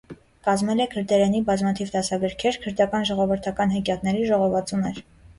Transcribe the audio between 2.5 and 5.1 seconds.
քրդական ժողովրդական հեքիաթների ժողովածուներ։